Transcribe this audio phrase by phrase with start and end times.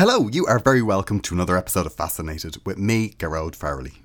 [0.00, 3.96] Hello, you are very welcome to another episode of Fascinated with me, Gearóid Farrelly.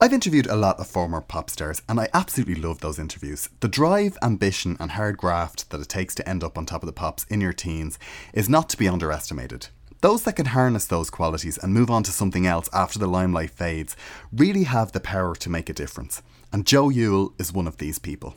[0.00, 3.50] I've interviewed a lot of former pop stars and I absolutely love those interviews.
[3.60, 6.86] The drive, ambition, and hard graft that it takes to end up on top of
[6.86, 7.98] the pops in your teens
[8.32, 9.66] is not to be underestimated.
[10.00, 13.50] Those that can harness those qualities and move on to something else after the limelight
[13.50, 13.94] fades
[14.32, 16.22] really have the power to make a difference.
[16.54, 18.34] And Jo Youle is one of these people.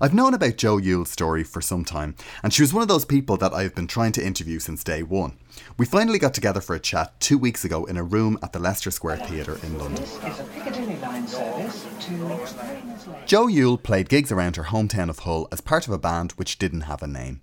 [0.00, 3.04] I've known about Jo Youle's story for some time, and she was one of those
[3.04, 5.36] people that I've been trying to interview since day one.
[5.76, 8.58] We finally got together for a chat two weeks ago in a room at the
[8.58, 10.04] Leicester Square Theatre in London.
[13.26, 16.58] Jo Youle played gigs around her hometown of Hull as part of a band which
[16.58, 17.40] didn't have a name.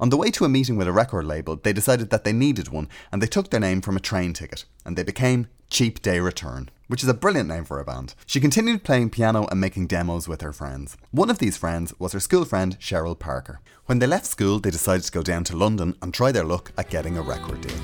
[0.00, 2.68] On the way to a meeting with a record label, they decided that they needed
[2.68, 6.20] one and they took their name from a train ticket and they became Cheap Day
[6.20, 8.14] Return, which is a brilliant name for a band.
[8.26, 10.96] She continued playing piano and making demos with her friends.
[11.12, 13.60] One of these friends was her school friend Cheryl Parker.
[13.86, 16.72] When they left school, they decided to go down to London and try their luck
[16.76, 17.76] at getting a record deal.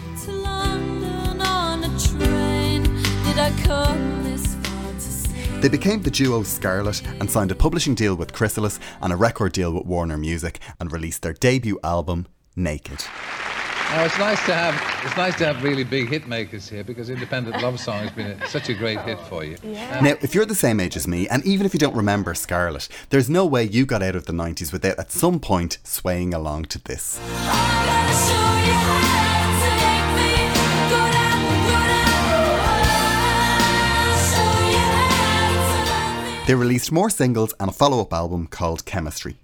[5.60, 9.52] They became the duo Scarlet and signed a publishing deal with Chrysalis and a record
[9.52, 13.02] deal with Warner Music and released their debut album, Naked.
[13.94, 17.10] Now it's nice to have it's nice to have really big hit makers here because
[17.10, 19.56] Independent Love Song has been a, such a great hit for you.
[19.62, 20.00] Yeah.
[20.00, 22.88] Now, if you're the same age as me, and even if you don't remember Scarlet,
[23.10, 26.64] there's no way you got out of the 90s without at some point swaying along
[26.64, 27.20] to this.
[36.48, 39.36] They released more singles and a follow up album called Chemistry.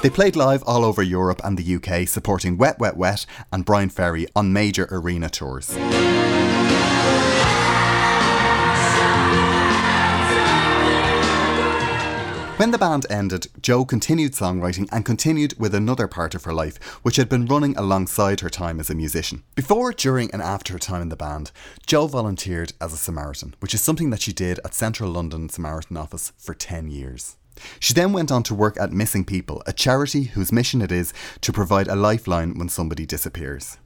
[0.00, 3.88] They played live all over Europe and the UK, supporting Wet Wet Wet and Bryan
[3.88, 5.74] Ferry on major arena tours.
[12.58, 16.76] When the band ended, Jo continued songwriting and continued with another part of her life,
[17.02, 19.42] which had been running alongside her time as a musician.
[19.56, 21.50] Before, during, and after her time in the band,
[21.88, 25.96] Jo volunteered as a Samaritan, which is something that she did at Central London Samaritan
[25.96, 27.36] Office for 10 years.
[27.80, 31.12] She then went on to work at Missing People, a charity whose mission it is
[31.40, 33.78] to provide a lifeline when somebody disappears.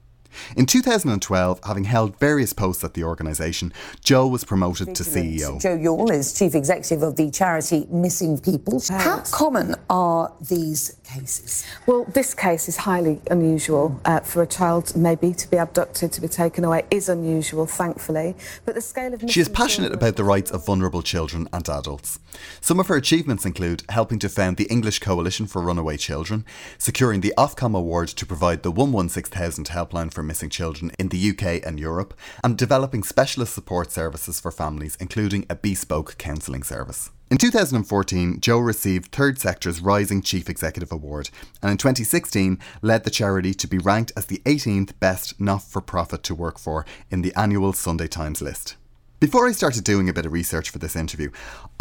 [0.56, 3.72] In 2012, having held various posts at the organisation,
[4.02, 5.60] Jo was promoted to CEO.
[5.60, 8.82] Jo Youle is chief executive of the charity Missing People.
[8.88, 11.66] How common are these cases?
[11.86, 16.20] Well, this case is highly unusual uh, for a child maybe to be abducted, to
[16.20, 18.34] be taken away is unusual, thankfully.
[18.64, 22.18] But the scale of she is passionate about the rights of vulnerable children and adults.
[22.60, 26.46] Some of her achievements include helping to found the English Coalition for Runaway Children,
[26.78, 31.30] securing the Ofcom Award to provide the 116000 helpline for for missing children in the
[31.30, 32.14] UK and Europe,
[32.44, 37.10] and developing specialist support services for families, including a bespoke counselling service.
[37.32, 41.31] In 2014, Jo received Third Sector's Rising Chief Executive Award,
[41.62, 45.81] and in 2016 led the charity to be ranked as the 18th best not for
[45.81, 48.76] profit to work for in the annual Sunday Times list.
[49.19, 51.31] Before I started doing a bit of research for this interview,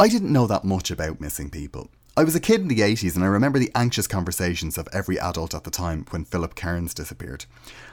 [0.00, 1.90] I didn't know that much about missing people.
[2.16, 5.20] I was a kid in the 80s and I remember the anxious conversations of every
[5.20, 7.44] adult at the time when Philip Cairns disappeared.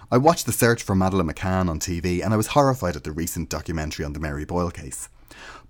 [0.09, 3.11] I watched the search for Madeleine McCann on TV and I was horrified at the
[3.11, 5.09] recent documentary on the Mary Boyle case.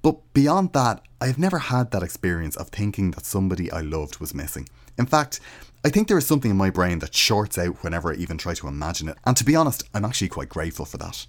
[0.01, 4.19] But beyond that, I have never had that experience of thinking that somebody I loved
[4.19, 4.69] was missing.
[4.97, 5.39] In fact,
[5.83, 8.53] I think there is something in my brain that shorts out whenever I even try
[8.53, 11.25] to imagine it, and to be honest, I'm actually quite grateful for that.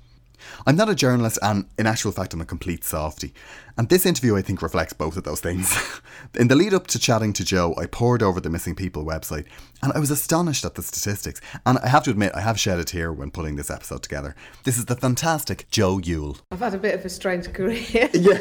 [0.66, 3.32] I'm not a journalist, and in actual fact, I'm a complete softy.
[3.76, 5.74] And this interview, I think, reflects both of those things.
[6.38, 9.46] in the lead up to chatting to Jo, I pored over the Missing People website,
[9.82, 11.40] and I was astonished at the statistics.
[11.64, 14.34] And I have to admit, I have shed a tear when putting this episode together.
[14.64, 16.38] This is the fantastic Jo Youle.
[16.50, 18.10] I've had a bit of a strange career.
[18.12, 18.38] Yeah.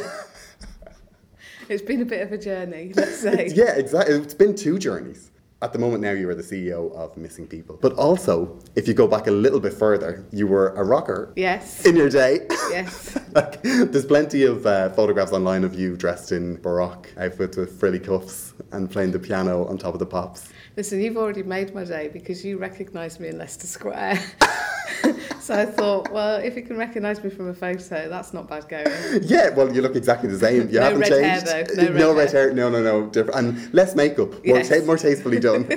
[1.70, 3.52] it's been a bit of a journey, let's say.
[3.54, 4.16] yeah, exactly.
[4.16, 7.78] It's been two journeys at the moment now you are the CEO of Missing People.
[7.82, 11.34] But also, if you go back a little bit further, you were a rocker.
[11.36, 11.86] Yes.
[11.86, 12.48] In your day.
[12.70, 13.18] Yes.
[13.34, 18.00] like, there's plenty of uh, photographs online of you dressed in Baroque outfits with frilly
[18.00, 20.50] cuffs and playing the piano on top of the pops.
[20.78, 24.24] Listen, you've already made my day because you recognised me in Leicester Square.
[25.40, 28.68] so I thought, well, if you can recognise me from a photo, that's not bad
[28.70, 28.88] going.
[29.24, 30.70] Yeah, well, you look exactly the same.
[30.70, 31.48] You no haven't red changed.
[31.48, 31.84] Hair, though.
[31.84, 32.46] No, no red, red hair.
[32.48, 32.54] hair.
[32.54, 33.08] No, no, no.
[33.08, 34.32] Different and less makeup.
[34.46, 34.70] More, Yes.
[34.70, 35.64] ta- more tastefully done.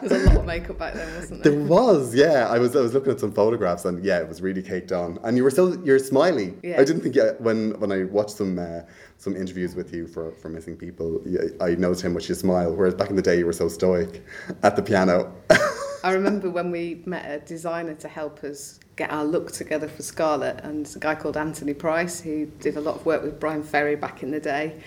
[0.00, 1.52] There's a lot of makeup back then, wasn't there?
[1.52, 2.46] There was, yeah.
[2.48, 5.18] I was, I was looking at some photographs, and yeah, it was really caked on.
[5.24, 6.54] And you were so, you're smiley.
[6.62, 6.80] Yeah.
[6.80, 8.82] I didn't think yeah, when when I watched some uh,
[9.18, 11.20] some interviews with you for for missing people,
[11.60, 12.74] I noticed how much you smile.
[12.74, 14.22] Whereas back in the day, you were so stoic
[14.62, 15.34] at the piano.
[16.04, 20.02] I remember when we met a designer to help us get our look together for
[20.02, 23.62] Scarlet, and a guy called Anthony Price who did a lot of work with Bryan
[23.62, 24.80] Ferry back in the day.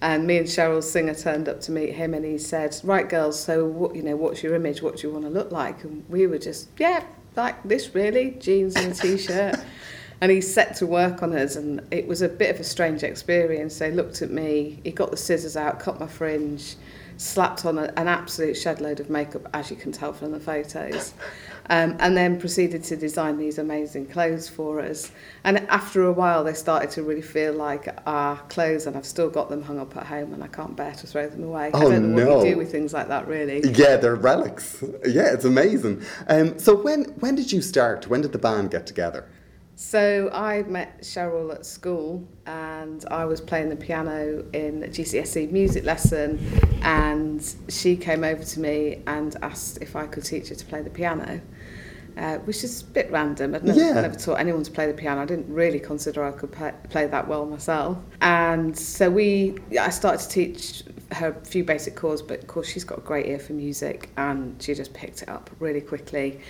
[0.00, 3.38] And me and Cheryl Singer turned up to meet him, and he said, "Right, girls,
[3.38, 4.82] so what, you know, what's your image?
[4.82, 7.04] What do you want to look like?" And we were just, "Yeah,
[7.34, 9.56] like this, really, jeans and a t-shirt."
[10.20, 13.02] and he set to work on us, and it was a bit of a strange
[13.02, 13.78] experience.
[13.78, 16.76] They looked at me, he got the scissors out, cut my fringe,
[17.16, 20.40] slapped on a, an absolute shed load of makeup, as you can tell from the
[20.40, 21.14] photos.
[21.68, 25.10] Um, and then proceeded to design these amazing clothes for us.
[25.42, 29.30] And after a while, they started to really feel like our clothes, and I've still
[29.30, 31.72] got them hung up at home, and I can't bear to throw them away.
[31.74, 32.36] Oh, I don't know no.
[32.36, 33.62] what you do with things like that, really.
[33.68, 34.82] Yeah, they're relics.
[35.04, 36.04] Yeah, it's amazing.
[36.28, 38.06] Um, so when when did you start?
[38.08, 39.24] When did the band get together?
[39.78, 45.52] So I met Cheryl at school and I was playing the piano in a GCSE
[45.52, 46.38] music lesson
[46.82, 50.80] and she came over to me and asked if I could teach her to play
[50.80, 51.42] the piano.
[52.16, 53.54] Uh, which is a bit random.
[53.54, 53.92] I'd never, Yeah.
[54.00, 55.20] never taught anyone to play the piano.
[55.20, 57.98] I didn't really consider I could play, play that well myself.
[58.22, 62.68] And so we, I started to teach her a few basic chords, but of course
[62.70, 66.40] she's got a great ear for music and she just picked it up really quickly.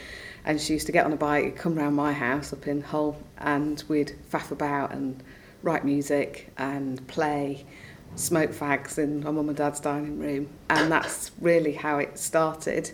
[0.46, 3.16] And she used to get on a bike, come round my house up in Hull,
[3.38, 5.22] and we'd faff about and
[5.62, 7.66] write music and play,
[8.14, 10.48] smoke fags in my mum and dad's dining room.
[10.70, 12.93] And that's really how it started.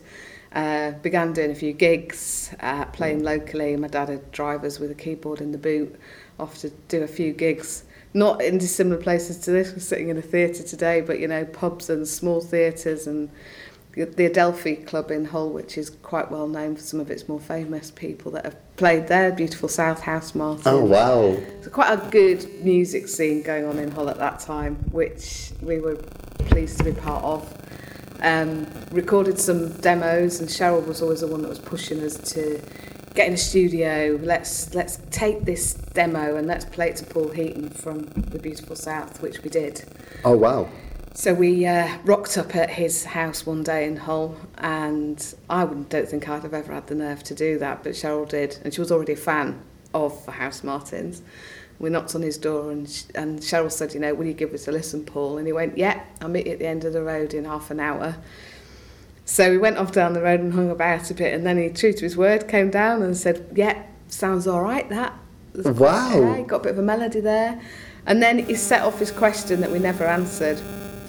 [0.54, 3.76] Uh, began doing a few gigs, uh, playing locally.
[3.76, 5.94] My dad had drivers with a keyboard in the boot,
[6.38, 7.84] off to do a few gigs.
[8.14, 11.46] Not in dissimilar places to this, we're sitting in a theatre today, but you know,
[11.46, 13.30] pubs and small theatres and
[13.94, 17.40] the Adelphi Club in Hull, which is quite well known for some of its more
[17.40, 20.62] famous people that have played there, beautiful South Housemartin.
[20.64, 21.36] Oh wow!
[21.60, 25.78] So quite a good music scene going on in Hull at that time, which we
[25.78, 25.96] were
[26.38, 27.54] pleased to be part of.
[28.22, 32.62] Um, recorded some demos, and Cheryl was always the one that was pushing us to
[33.14, 34.18] get in a studio.
[34.22, 38.76] Let's let's take this demo and let's play it to Paul Heaton from the beautiful
[38.76, 39.84] South, which we did.
[40.24, 40.68] Oh wow!
[41.14, 46.08] So we uh, rocked up at his house one day in Hull, and I don't
[46.08, 48.80] think I'd have ever had the nerve to do that, but Cheryl did, and she
[48.80, 49.60] was already a fan
[49.92, 51.20] of the Housemartins.
[51.78, 54.54] We knocked on his door, and, sh- and Cheryl said, "You know, will you give
[54.54, 56.94] us a listen, Paul?" And he went, "Yeah, I'll meet you at the end of
[56.94, 58.16] the road in half an hour."
[59.26, 61.68] So we went off down the road and hung about a bit, and then he,
[61.68, 64.88] true to his word, came down and said, "Yeah, sounds all right.
[64.88, 65.12] That
[65.54, 66.34] Wow.
[66.36, 67.60] yeah, got a bit of a melody there."
[68.06, 70.60] And then he set off his question that we never answered,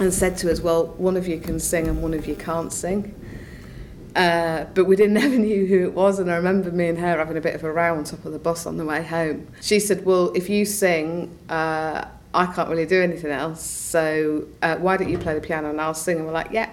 [0.03, 2.71] and said to us, "Well, one of you can sing and one of you can't
[2.71, 3.15] sing."
[4.15, 7.17] Uh, but we didn't ever knew who it was, and I remember me and her
[7.17, 9.47] having a bit of a row on top of the bus on the way home.
[9.61, 13.63] She said, "Well, if you sing, uh, I can't really do anything else.
[13.63, 16.69] So uh, why don't you play the piano and I'll sing?" And we're like, "Yeah."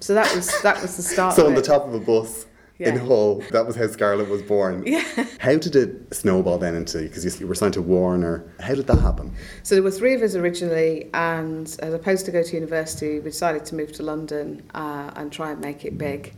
[0.00, 1.34] So that was that was the start.
[1.34, 2.46] So on the top of a bus
[2.88, 4.84] in Hull, that was how Scarlet was born.
[4.86, 5.04] Yeah.
[5.38, 7.02] How did it snowball then into?
[7.02, 8.44] Because you were signed to Warner.
[8.60, 9.34] How did that happen?
[9.62, 13.30] So there were three of us originally, and as opposed to go to university, we
[13.30, 16.34] decided to move to London uh, and try and make it big.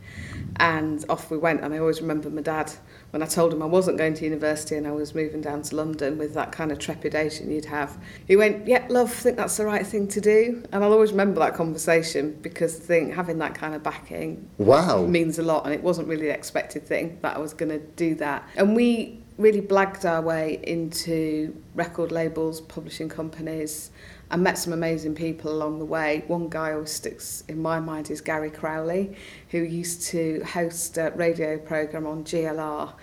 [0.57, 1.61] And off we went.
[1.61, 2.71] And I always remember my dad
[3.15, 5.75] when I told him I wasn't going to university and I was moving down to
[5.77, 7.97] London with that kind of trepidation you'd have.
[8.27, 11.11] He went, "Yeah, love, I think that's the right thing to do." And I'll always
[11.11, 15.05] remember that conversation because I think having that kind of backing Wow.
[15.05, 17.79] means a lot and it wasn't really the expected thing that I was going to
[17.79, 23.91] do that and we really blagged our way into record labels publishing companies
[24.31, 28.09] and met some amazing people along the way one guy who sticks in my mind
[28.09, 29.15] is Gary Crowley
[29.49, 32.93] who used to host a radio program on GLR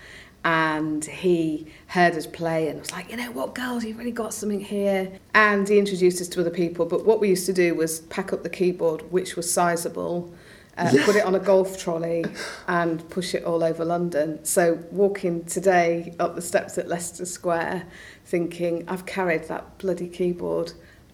[0.45, 4.33] and he heard us play and was like, you know what, girls, you've really got
[4.33, 5.11] something here.
[5.33, 6.85] And he introduced us to other people.
[6.85, 10.33] But what we used to do was pack up the keyboard, which was sizable,
[10.77, 12.25] uh, put it on a golf trolley
[12.67, 14.43] and push it all over London.
[14.43, 17.85] So walking today up the steps at Leicester Square,
[18.25, 20.73] thinking, I've carried that bloody keyboard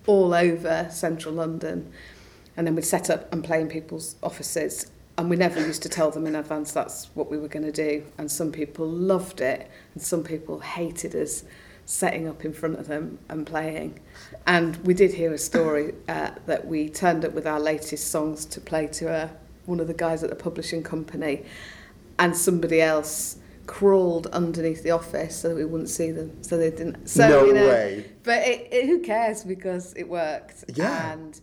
[0.10, 1.94] all over central London.
[2.58, 4.92] And then we'd set up and play in people's offices.
[5.20, 7.72] And we never used to tell them in advance that's what we were going to
[7.72, 8.04] do.
[8.18, 11.44] And some people loved it, and some people hated us
[11.86, 14.00] setting up in front of them and playing.
[14.48, 18.46] And we did hear a story uh, that we turned up with our latest songs
[18.46, 19.30] to play to uh,
[19.66, 21.46] one of the guys at the publishing company,
[22.18, 23.38] and somebody else
[23.70, 27.08] crawled underneath the office so that we wouldn't see them, so they didn't.
[27.08, 28.12] So, No you know, way.
[28.24, 30.66] But it, it, who cares because it worked.
[30.74, 31.14] Yeah.
[31.14, 31.40] And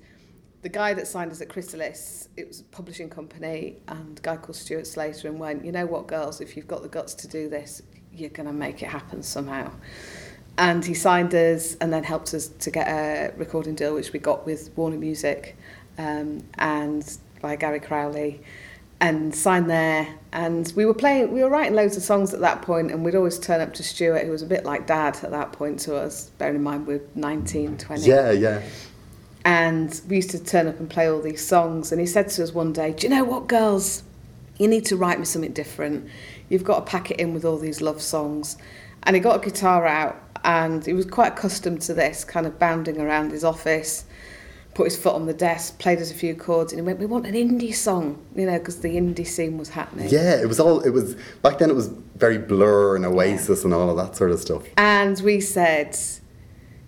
[0.62, 4.36] the guy that signed us at Chrysalis, it was a publishing company, and a guy
[4.36, 7.28] called Stuart Slater, and went, you know what, girls, if you've got the guts to
[7.28, 7.80] do this,
[8.12, 9.70] you're going to make it happen somehow.
[10.58, 14.18] And he signed us and then helped us to get a recording deal, which we
[14.18, 15.56] got with Warner Music
[15.96, 18.42] um, and by Gary Crowley.
[19.00, 20.08] And signed there.
[20.32, 23.14] And we were playing, we were writing loads of songs at that point, and we'd
[23.14, 25.96] always turn up to Stuart, who was a bit like dad at that point to
[25.96, 28.02] us, bearing in mind we're 19, 20.
[28.02, 28.62] Yeah, yeah.
[29.44, 31.92] And we used to turn up and play all these songs.
[31.92, 34.02] And he said to us one day, Do you know what, girls?
[34.58, 36.08] You need to write me something different.
[36.48, 38.56] You've got to pack it in with all these love songs.
[39.04, 42.58] And he got a guitar out, and he was quite accustomed to this, kind of
[42.58, 44.05] bounding around his office
[44.76, 47.06] put his foot on the desk, played us a few chords, and he went, "We
[47.06, 50.10] want an indie song," you know, because the indie scene was happening.
[50.10, 50.80] Yeah, it was all.
[50.80, 51.70] It was back then.
[51.70, 54.64] It was very Blur and Oasis and all of that sort of stuff.
[54.76, 55.96] And we said,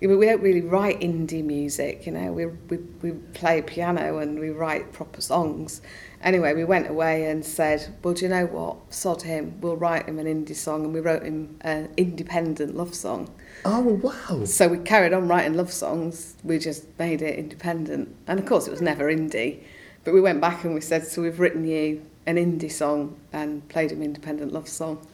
[0.01, 2.31] we don't really write indie music, you know.
[2.31, 5.81] We we we play piano and we write proper songs.
[6.23, 8.93] Anyway, we went away and said, well, do you know what?
[8.93, 9.61] Sod him.
[9.61, 13.31] We'll write him an indie song, and we wrote him an independent love song.
[13.65, 14.45] Oh wow!
[14.45, 16.35] So we carried on writing love songs.
[16.45, 19.63] We just made it independent, and of course it was never indie.
[20.05, 23.69] But we went back and we said, so we've written you an indie song and
[23.69, 25.07] played him independent love song,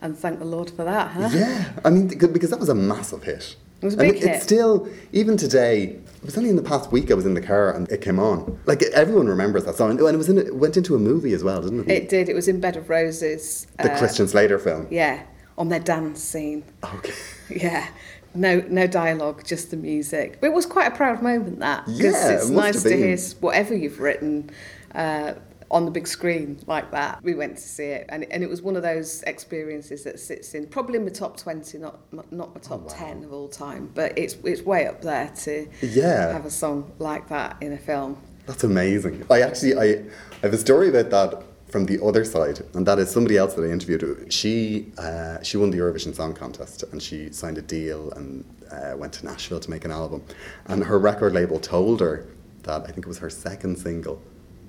[0.00, 1.28] and thank the Lord for that, huh?
[1.32, 3.56] Yeah, I mean because that was a massive hit.
[3.82, 4.30] It was a big and hit.
[4.36, 5.98] It's still even today.
[6.22, 8.18] It was only in the past week I was in the car and it came
[8.18, 8.60] on.
[8.66, 10.38] Like everyone remembers that song, and it was in.
[10.38, 11.90] It went into a movie as well, didn't it?
[11.90, 12.28] It did.
[12.28, 13.66] It was in Bed of Roses.
[13.78, 14.86] the uh, Christian Slater film.
[14.90, 15.22] Yeah,
[15.60, 16.64] on their dance scene.
[16.82, 17.12] Okay.
[17.50, 17.88] Yeah.
[18.32, 20.38] No, no dialogue, just the music.
[20.40, 22.96] But it was quite a proud moment that because Yeah, it it's must nice to
[22.96, 24.50] hear whatever you've written
[24.94, 25.32] uh,
[25.68, 27.18] on the big screen like that.
[27.24, 30.54] We went to see it, and and it was one of those experiences that sits
[30.54, 33.90] in probably in my top twenty, not not my Oh, top ten of all time,
[33.96, 36.32] but it's it's way up there to Yeah.
[36.32, 38.16] have a song like that in a film.
[38.46, 39.26] That's amazing.
[39.28, 42.98] I actually I, I have a story about that from the other side, and that
[42.98, 44.32] is somebody else that I interviewed.
[44.32, 48.96] She uh, she won the Eurovision Song Contest, and she signed a deal and uh,
[48.96, 50.22] went to Nashville to make an album.
[50.66, 52.26] And her record label told her
[52.62, 54.20] that I think it was her second single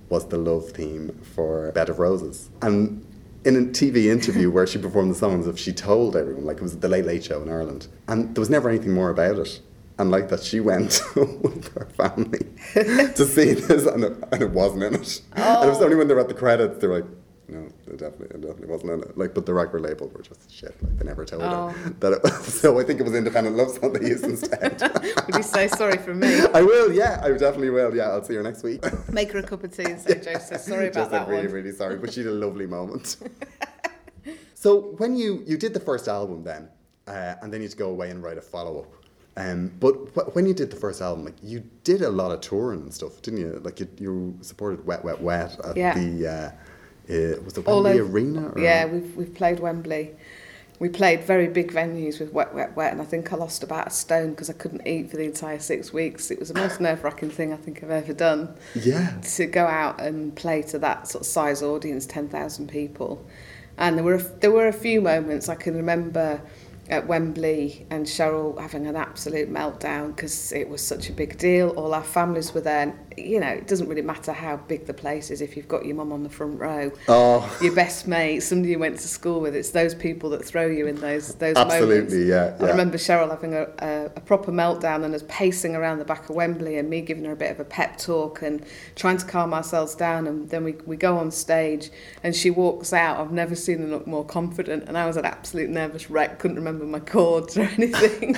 [0.10, 2.50] was the love theme for Bed of Roses.
[2.62, 3.06] And
[3.46, 6.64] in a TV interview where she performed the songs, if she told everyone, like it
[6.64, 9.62] was the Late Late Show in Ireland, and there was never anything more about it.
[10.02, 12.40] And like that, she went with her family
[12.74, 15.22] to see this, and it, and it wasn't in it.
[15.34, 17.10] And it was only when they were at the credits, they were like,
[17.48, 19.16] no, it definitely, it definitely wasn't in it.
[19.16, 20.76] Like, but the record label were just shit.
[20.82, 22.46] Like, they never told her that it was.
[22.62, 24.82] So I think it was Independent Love Song they used instead.
[25.28, 26.40] Would you say sorry for me?
[26.52, 27.96] I will, yeah, I definitely will.
[27.96, 28.84] Yeah, I'll see her next week.
[29.12, 31.30] Make her a cup of tea and say, Jo says sorry about just that said
[31.30, 31.54] really, one.
[31.58, 33.18] really sorry, but she had a lovely moment.
[34.56, 36.70] so when you you did the first album then,
[37.06, 39.01] uh, and then you had to go away and write a follow up.
[39.38, 42.42] Um, but wh- when you did the first album, like you did a lot of
[42.42, 43.62] touring and stuff, didn't you?
[43.64, 45.94] Like you, you supported Wet Wet Wet at Yeah.
[45.98, 46.52] the uh,
[47.10, 48.50] uh, was it Wembley over- Arena?
[48.50, 48.60] Or?
[48.60, 50.12] Yeah, we've we've played Wembley.
[50.80, 53.86] We played very big venues with wet, wet, wet, and I think I lost about
[53.88, 56.32] a stone because I couldn't eat for the entire six weeks.
[56.32, 58.56] It was the most nerve wracking thing I think I've ever done.
[58.74, 59.16] Yeah.
[59.36, 63.24] To go out and play to that sort of size audience, ten thousand people,
[63.78, 66.42] and there were a, there were a few moments I can remember
[66.90, 71.70] at Wembley and Cheryl having an absolute meltdown because it was such a big deal.
[71.70, 72.98] All our families were there.
[73.18, 75.96] You know, it doesn't really matter how big the place is if you've got your
[75.96, 79.56] mum on the front row Oh, your best mate, somebody you went to school with.
[79.56, 82.60] It's those people that throw you in those those Absolutely, moments.
[82.60, 86.06] yeah, I remember Cheryl having a, a, a proper meltdown and us pacing around the
[86.06, 88.66] back of Wembley and me giving her a bit of a pep talk and
[88.96, 90.28] trying to calm ourselves down.
[90.28, 91.90] And then we, we go on stage
[92.24, 93.20] and she walks out.
[93.20, 94.86] I've never seen her look more confident.
[94.88, 98.36] And I was an absolute nervous wreck, couldn't remember my chords or anything.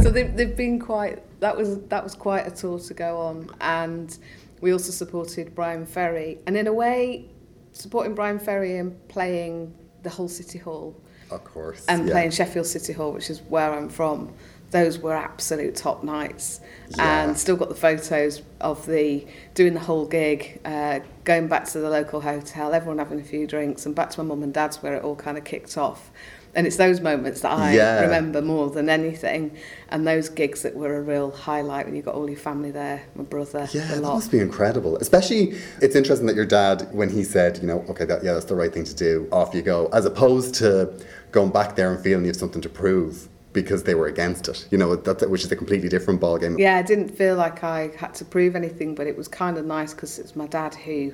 [0.00, 3.48] so they've, they've been quite, that was, that was quite a tour to go on.
[3.60, 4.16] And
[4.60, 6.38] we also supported Bryan Ferry.
[6.44, 7.26] And in a way,
[7.72, 9.72] supporting Bryan Ferry and playing
[10.02, 11.00] the whole City Hall
[11.30, 11.84] of course.
[11.88, 12.12] and yeah.
[12.12, 14.32] playing Sheffield City Hall, which is where I'm from.
[14.72, 17.22] Those were absolute top nights, Yeah.
[17.22, 19.24] and still got the photos of the
[19.54, 23.46] doing the whole gig, uh, going back to the local hotel, everyone having a few
[23.46, 26.10] drinks, and back to my mum and dad's where it all kind of kicked off.
[26.56, 28.00] And it's those moments that I Yeah.
[28.00, 29.52] remember more than anything,
[29.90, 33.02] and those gigs that were a real highlight when you got all your family there,
[33.14, 34.96] my brother, Yeah, that must be incredible.
[34.96, 38.46] Especially, it's interesting that your dad, when he said, you know, okay, that, yeah, that's
[38.46, 40.92] the right thing to do, off you go, as opposed to
[41.30, 44.66] going back there and feeling you have something to prove because they were against it.
[44.70, 46.58] You know, that's, which is a completely different ballgame.
[46.58, 49.64] Yeah, I didn't feel like I had to prove anything, but it was kind of
[49.64, 51.12] nice because it's my dad who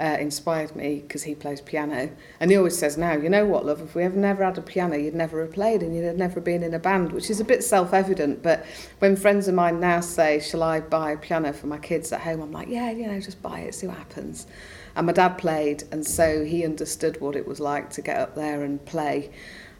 [0.00, 2.10] uh, inspired me because he plays piano.
[2.40, 4.62] And he always says now, you know what, love, if we ever never had a
[4.62, 7.40] piano, you'd never have played and you'd have never been in a band, which is
[7.40, 8.42] a bit self evident.
[8.42, 8.64] But
[9.00, 12.20] when friends of mine now say, Shall I buy a piano for my kids at
[12.20, 12.40] home?
[12.40, 14.46] I'm like, Yeah, you know, just buy it, see what happens.
[14.96, 18.34] And my dad played, and so he understood what it was like to get up
[18.34, 19.30] there and play.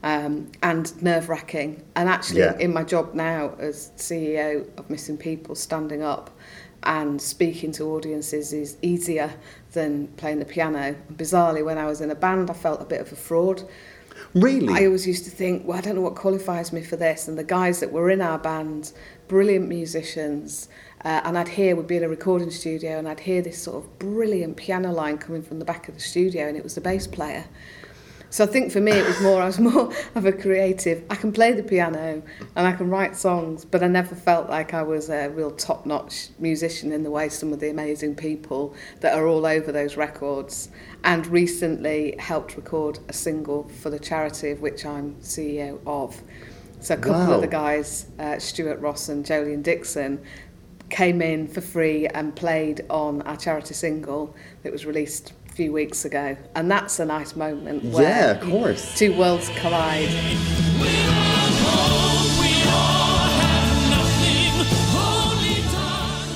[0.05, 1.83] um, and nerve wracking.
[1.97, 2.57] And actually, Yeah.
[2.59, 6.31] in my job now as CEO of Missing People, standing up
[6.83, 9.33] and speaking to audiences is easier
[9.73, 10.97] than playing the piano.
[11.13, 13.63] Bizarrely, when I was in a band, I felt a bit of a fraud.
[14.35, 14.75] Really?
[14.75, 17.29] I always used to think, well, I don't know what qualifies me for this.
[17.29, 18.93] And the guys that were in our band,
[19.27, 20.69] brilliant musicians,
[21.05, 23.85] uh, and I'd hear, we'd be in a recording studio, and I'd hear this sort
[23.85, 26.81] of brilliant piano line coming from the back of the studio, and it was the
[26.81, 27.45] bass player.
[28.31, 31.05] So I think for me it was more I was more of a creative.
[31.09, 32.23] I can play the piano
[32.57, 36.29] and I can write songs, but I never felt like I was a real top-notch
[36.39, 40.69] musician in the way some of the amazing people that are all over those records.
[41.05, 46.21] And recently helped record a single for the charity of which I'm CEO of.
[46.81, 47.33] So a couple Wow.
[47.35, 50.21] of the guys, uh, Stuart Ross and Jolien Dixon,
[50.91, 56.05] came in for free and played on our charity single that was released few weeks
[56.05, 56.37] ago.
[56.55, 58.97] And that's a nice moment where Yeah, of course.
[58.97, 60.09] two worlds collide.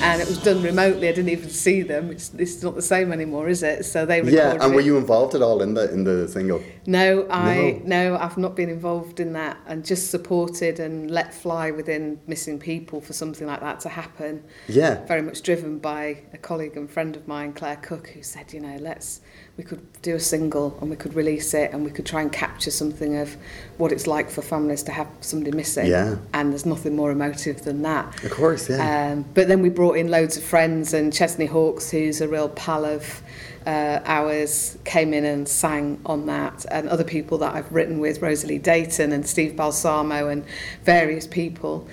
[0.03, 1.09] And it was done remotely.
[1.09, 2.11] I didn't even see them.
[2.11, 3.85] It's, it's not the same anymore, is it?
[3.85, 4.87] So they recorded yeah, and were it.
[4.87, 6.63] you involved at all in the in the single?
[6.87, 8.17] No, I no.
[8.17, 13.01] I've not been involved in that, and just supported and let fly within missing people
[13.01, 14.45] for something like that to happen.
[14.69, 15.05] Yeah.
[15.07, 18.61] Very much driven by a colleague and friend of mine, Claire Cook, who said, you
[18.61, 19.21] know, let's
[19.63, 22.33] we could do a single and we could release it and we could try and
[22.33, 23.37] capture something of
[23.79, 25.87] what it's like for families to have somebody missing.
[25.87, 26.17] Yeah.
[26.35, 28.25] And there's nothing more emotive than that.
[28.25, 29.13] Of course, yeah.
[29.13, 32.49] Um, but then we brought in loads of friends, and Chesney Hawkes, who's a real
[32.49, 33.23] pal of
[33.65, 38.21] uh, ours, came in and sang on that, and other people that I've written with,
[38.21, 40.45] Rosalie Deighton and Steve Balsamo, and
[40.83, 41.87] various people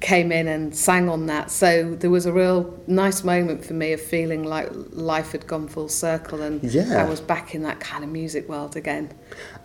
[0.00, 1.50] came in and sang on that.
[1.50, 5.68] So there was a real nice moment for me of feeling like life had gone
[5.68, 7.02] full circle, and Yeah.
[7.02, 9.10] I was back in that kind of music world again.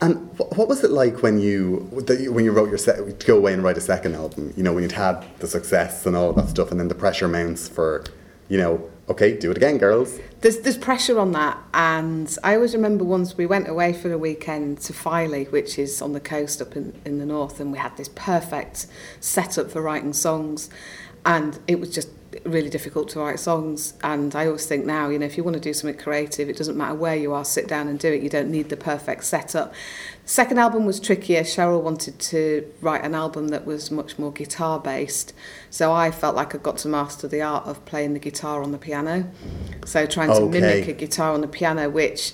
[0.02, 1.88] And what was it like when you
[2.30, 4.54] when you wrote your set to go away and write a second album?
[4.58, 6.96] You know, when you'd had the success and all of that stuff, and then the
[6.96, 8.04] pressure mounts for,
[8.50, 10.20] you know, okay, do it again, girls.
[10.46, 14.18] There's there's pressure on that, and I always remember once we went away for a
[14.20, 17.80] weekend to Filey, which is on the coast up in, in the north, and we
[17.80, 18.86] had this perfect
[19.20, 20.70] setup for writing songs,
[21.26, 22.10] and it was just
[22.44, 23.96] really difficult to write songs.
[24.04, 26.58] And I always think now, you know, if you want to do something creative, it
[26.58, 28.22] doesn't matter where you are, sit down and do it.
[28.22, 29.74] You don't need the perfect setup.
[30.28, 31.44] Second album was trickier.
[31.44, 35.34] Cheryl wanted to write an album that was much more guitar based.
[35.70, 38.72] So I felt like I got to master the art of playing the guitar on
[38.72, 39.30] the piano.
[39.86, 40.60] So trying to Okay.
[40.62, 42.34] mimic a guitar on the piano, which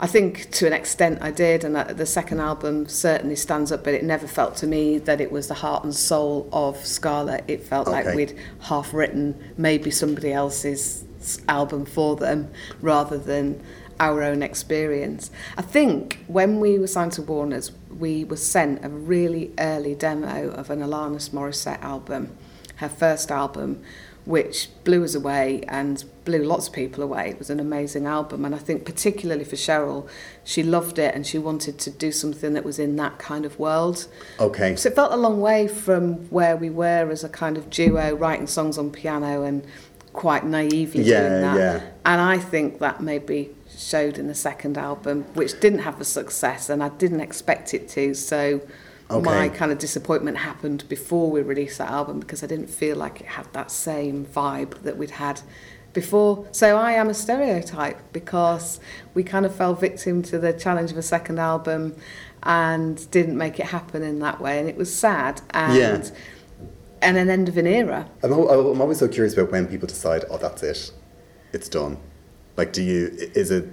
[0.00, 3.84] I think to an extent I did, and uh, the second album certainly stands up,
[3.84, 7.44] but it never felt to me that it was the heart and soul of Scarlet.
[7.46, 8.04] It felt Okay.
[8.04, 11.04] like we'd half written maybe somebody else's
[11.48, 12.48] album for them
[12.80, 13.60] rather than
[14.00, 15.30] our own experience.
[15.56, 20.50] I think when we were signed to Warner's, we were sent a really early demo
[20.50, 22.36] of an Alanis Morissette album,
[22.76, 23.82] her first album,
[24.24, 27.30] which blew us away and blew lots of people away.
[27.30, 30.06] It was an amazing album, and I think particularly for Cheryl,
[30.44, 33.58] she loved it and she wanted to do something that was in that kind of
[33.58, 34.06] world.
[34.38, 34.76] Okay.
[34.76, 38.14] So it felt a long way from where we were as a kind of duo,
[38.14, 39.64] writing songs on piano and
[40.12, 41.56] quite naively Yeah, doing that.
[41.56, 41.80] yeah.
[42.04, 46.68] And I think that maybe showed in the second album, which didn't have the success,
[46.68, 48.14] and I didn't expect it to.
[48.14, 48.60] So
[49.10, 53.20] my kind of disappointment happened before we released that album because I didn't feel like
[53.22, 55.40] it had that same vibe that we'd had
[55.94, 56.46] before.
[56.52, 58.78] So I am a stereotype because
[59.14, 61.96] we kind of fell victim to the challenge of a second album
[62.42, 66.10] and didn't make it happen in that way, and it was sad and Yeah.
[67.00, 68.08] and an end of an era.
[68.22, 70.92] I'm, I'm always so curious about when people decide, oh, that's it,
[71.52, 71.96] it's done.
[72.58, 73.66] Like, do you is it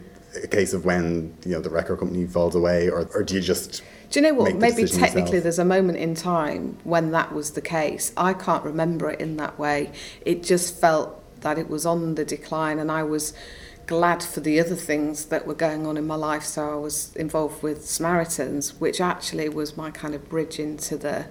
[0.43, 3.41] a case of when you know the record company falls away, or, or do you
[3.41, 4.55] just Do you know what?
[4.55, 5.43] Maybe technically yourself?
[5.43, 8.13] there's a moment in time when that was the case.
[8.15, 9.91] I can't remember it in that way.
[10.23, 13.33] It just felt that it was on the decline, and I was
[13.87, 16.43] glad for the other things that were going on in my life.
[16.43, 21.25] So I was involved with Samaritans, which actually was my kind of bridge into the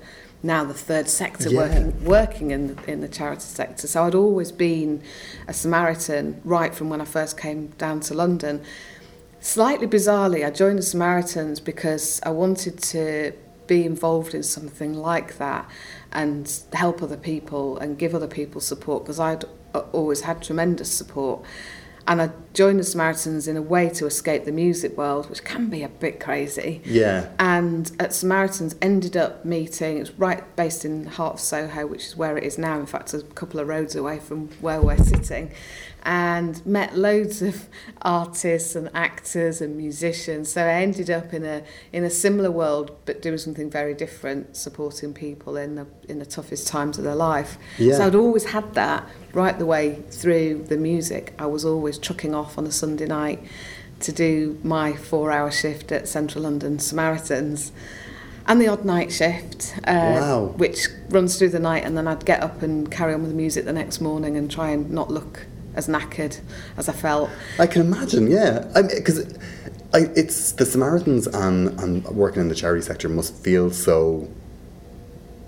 [0.44, 1.58] now the third sector Yeah.
[1.58, 3.86] working working in the, in the charity sector.
[3.86, 5.02] So I'd always been
[5.48, 8.62] a Samaritan right from when I first came down to London.
[9.40, 13.32] Slightly bizarrely, I joined the Samaritans because I wanted to
[13.66, 15.68] be involved in something like that
[16.12, 20.90] and help other people and give other people support because I'd uh, always had tremendous
[20.90, 21.42] support.
[22.06, 25.70] And I joined the Samaritans in a way to escape the music world, which can
[25.70, 26.82] be a bit crazy.
[26.84, 27.30] Yeah.
[27.38, 31.86] And at Samaritans, ended up meeting, it was right based in the heart of Soho,
[31.86, 34.82] which is where it is now, in fact, a couple of roads away from where
[34.82, 35.50] we're sitting
[36.04, 37.68] and met loads of
[38.02, 40.52] artists and actors and musicians.
[40.52, 41.62] So I ended up in a
[41.92, 46.26] in a similar world, but doing something very different, supporting people in the in the
[46.26, 47.56] toughest times of their life.
[47.78, 47.96] Yeah.
[47.96, 51.34] So I'd always had that right the way through the music.
[51.38, 53.42] I was always trucking off on a Sunday night
[54.00, 57.72] to do my four-hour shift at Central London Samaritans.
[58.46, 60.52] And the odd night shift, uh, Wow.
[60.58, 63.36] which runs through the night, and then I'd get up and carry on with the
[63.36, 66.40] music the next morning and try and not look as knackered
[66.76, 67.30] as I felt.
[67.58, 68.66] I can imagine, yeah.
[68.74, 69.36] Because
[69.94, 74.28] it's the Samaritans and, and working in the charity sector must feel so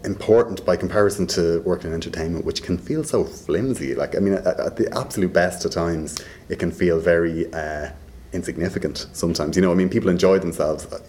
[0.04, 3.94] important by comparison to working in entertainment, which can feel so flimsy.
[3.94, 6.16] Like, I mean, at, at the absolute best of times,
[6.48, 7.90] it can feel very uh,
[8.32, 9.56] insignificant sometimes.
[9.56, 10.86] You know, I mean, people enjoy themselves.
[10.86, 11.00] Uh,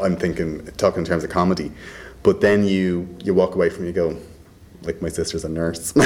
[0.00, 1.72] I'm thinking, talking in terms of comedy,
[2.22, 4.16] but then you you walk away from you go,
[4.86, 5.92] like my sister's a nurse.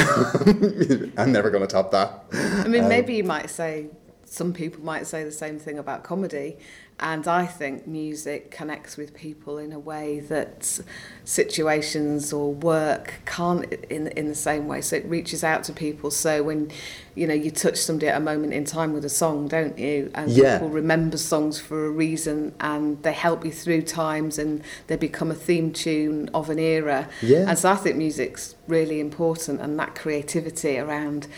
[1.16, 2.24] I'm never going to top that.
[2.32, 3.88] I Um, mean, maybe you might say,
[4.24, 6.56] some people might say the same thing about comedy.
[7.02, 10.80] And I think music connects with people in a way that
[11.24, 14.82] situations or work can't in, in the same way.
[14.82, 16.10] So it reaches out to people.
[16.10, 16.70] So when,
[17.14, 20.10] you know, you touch somebody at a moment in time with a song, don't you?
[20.14, 20.58] And Yeah.
[20.58, 25.30] people remember songs for a reason and they help you through times and they become
[25.30, 27.08] a theme tune of an era.
[27.22, 27.46] Yeah.
[27.48, 31.28] And so I think music's really important and that creativity around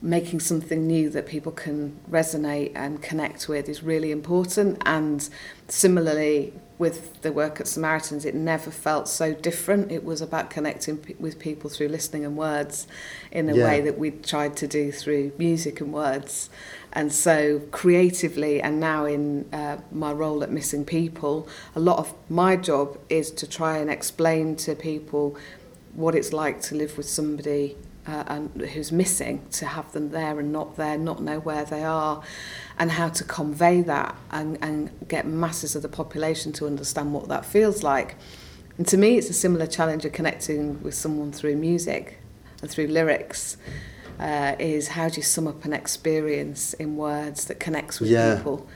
[0.00, 4.80] making something new that people can resonate and connect with is really important.
[4.86, 5.28] And
[5.66, 9.90] similarly with the work at Samaritans it never felt so different.
[9.90, 12.86] It was about connecting p- with people through listening and words
[13.32, 13.64] in a Yeah.
[13.64, 16.48] way that we tried to do through music and words.
[16.92, 22.14] And so creatively and now in uh, my role at Missing People a lot of
[22.28, 25.36] my job is to try and explain to people
[25.94, 27.76] what it's like to live with somebody
[28.08, 31.84] uh, and who's missing, to have them there and not there, not know where they
[31.84, 32.22] are,
[32.78, 37.28] and how to convey that and, and get masses of the population to understand what
[37.28, 38.16] that feels like.
[38.78, 42.18] And to me, it's a similar challenge of connecting with someone through music
[42.62, 43.56] and through lyrics.
[44.18, 48.36] Uh, is how do you sum up an experience in words that connects with Yeah.
[48.36, 48.66] people?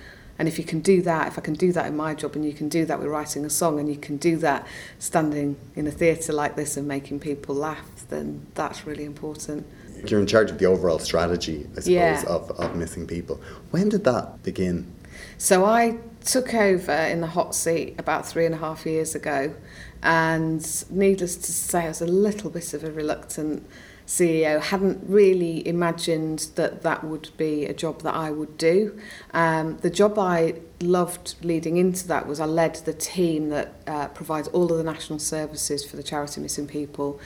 [0.42, 2.44] And if you can do that, if I can do that in my job, and
[2.44, 4.66] you can do that with writing a song, and you can do that
[4.98, 9.64] standing in a theatre like this and making people laugh, then that's really important.
[10.04, 12.24] You're in charge of the overall strategy, I suppose, Yeah.
[12.26, 13.40] of, of missing people.
[13.70, 14.92] When did that begin?
[15.38, 19.54] So I took over in the hot seat about three and a half years ago,
[20.02, 23.64] and needless to say, I was a little bit of a reluctant
[24.12, 24.60] CEO.
[24.60, 28.98] Hadn't really imagined that that would be a job that I would do.
[29.32, 34.08] Um, the job I loved leading into that was I led the team that uh,
[34.08, 37.20] provides all of the national services for the charity Missing People.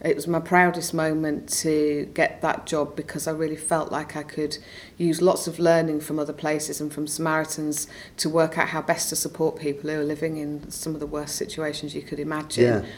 [0.00, 4.24] It was my proudest moment to get that job because I really felt like I
[4.24, 4.58] could
[4.98, 9.08] use lots of learning from other places and from Samaritans to work out how best
[9.10, 12.84] to support people who are living in some of the worst situations you could imagine.
[12.84, 12.90] Yeah.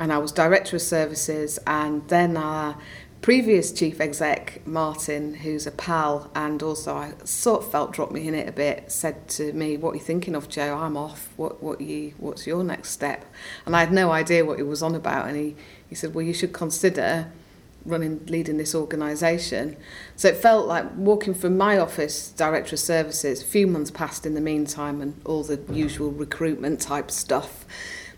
[0.00, 2.78] And I was director of services, and then our
[3.20, 8.26] previous chief exec, Martin, who's a pal, and also I sort of felt dropped me
[8.26, 10.74] in it a bit, said to me, "What are you thinking of, Jo?
[10.74, 11.28] I'm off.
[11.36, 13.26] What what you what's your next step?"
[13.66, 15.54] And I had no idea what he was on about, and he
[15.86, 17.30] he said, "Well, you should consider."
[17.86, 19.74] running leading this organisation
[20.14, 24.26] so it felt like walking from my office director of services a few months passed
[24.26, 27.64] in the meantime and all the usual recruitment type stuff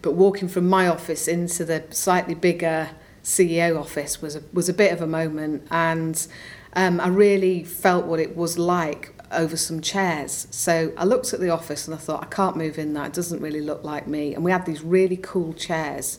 [0.03, 2.91] but walking from my office into the slightly bigger
[3.23, 6.27] CEO office was a, was a bit of a moment and
[6.75, 10.47] um, I really felt what it was like over some chairs.
[10.51, 13.09] So I looked at the office and I thought, I can't move in that.
[13.09, 14.35] It doesn't really look like me.
[14.35, 16.19] And we had these really cool chairs,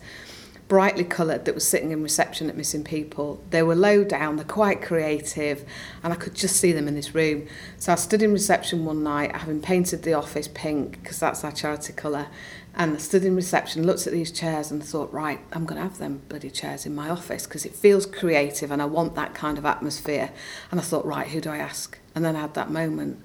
[0.67, 3.43] brightly coloured, that were sitting in reception at Missing People.
[3.49, 5.65] They were low down, they're quite creative,
[6.03, 7.47] and I could just see them in this room.
[7.77, 11.51] So I stood in reception one night, having painted the office pink, because that's our
[11.51, 12.27] charity colour.
[12.75, 15.87] And I stood in reception, looked at these chairs and thought, right, I'm going to
[15.87, 19.35] have them bloody chairs in my office because it feels creative and I want that
[19.35, 20.31] kind of atmosphere.
[20.71, 21.99] And I thought, right, who do I ask?
[22.15, 23.19] And then I had that moment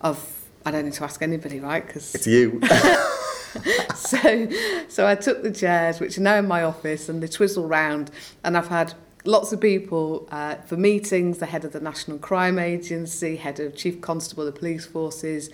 [0.00, 1.86] of, I don't need to ask anybody, right?
[1.86, 2.60] Because It's you.
[3.94, 4.48] so,
[4.88, 8.10] so I took the chairs, which are now in my office, and they twizzle round.
[8.42, 8.94] And I've had
[9.26, 13.76] lots of people uh, for meetings the head of the National Crime Agency, head of
[13.76, 15.50] Chief Constable of the Police Forces,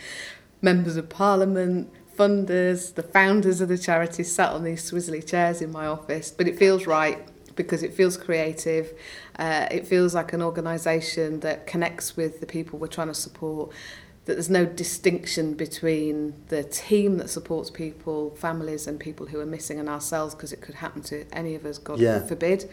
[0.61, 5.71] members of Parliament, funders, the founders of the charity sat on these swizzly chairs in
[5.73, 6.31] my office.
[6.31, 7.19] But it feels right.
[7.55, 8.95] because it feels creative.
[9.39, 13.71] Uh, it feels like an organisation that connects with the people we're trying to support.
[14.25, 19.47] That there's no distinction between the team that supports people, families, and people who are
[19.47, 22.21] missing, and ourselves, because it could happen to any of us, God Yeah.
[22.21, 22.71] forbid.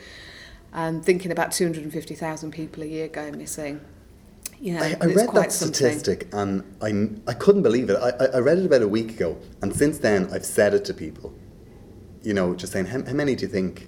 [0.71, 3.81] And thinking about 250,000 people a year going missing,
[4.59, 5.73] you know, I, I read that something.
[5.73, 7.95] statistic and I, I couldn't believe it.
[7.95, 10.93] I, I- read it about a week ago, and since then I've said it to
[10.93, 11.33] people.
[12.21, 13.87] You know, just saying, how, how many do you think?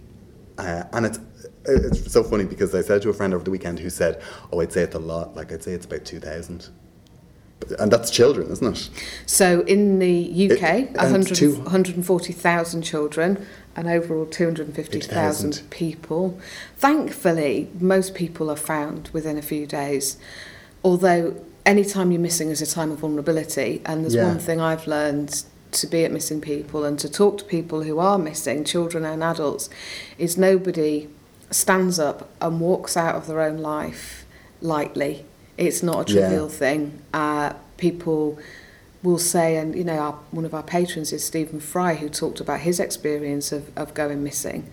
[0.58, 1.20] Uh, and it's
[1.66, 4.22] it's so funny because I said it to a friend over the weekend who said,
[4.52, 5.36] "Oh, I'd say it's a lot.
[5.36, 6.70] Like I'd say it's about 2,000.
[7.78, 8.90] And that's children, isn't it?
[9.28, 16.40] So in the UK, It- 100, 140,000 children and overall 250,000 people.
[16.78, 20.18] Thankfully, most people are found within a few days.
[20.84, 24.28] Although any time you're missing is a time of vulnerability, and there's Yeah.
[24.28, 28.00] one thing I've learned to be at missing people and to talk to people who
[28.00, 29.70] are missing, children and adults,
[30.17, 31.08] is nobody
[31.50, 34.26] stands up and walks out of their own life
[34.62, 35.26] lightly.
[35.58, 36.22] It's not a Yeah.
[36.22, 36.94] trivial thing.
[37.13, 38.38] Uh, people
[39.04, 42.39] will say, and you know, our, one of our patrons is Stephen Fry, who talked
[42.39, 44.67] about his experience of, of going missing.